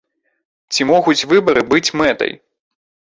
[0.73, 2.33] Ці могуць выбары быць мэтай?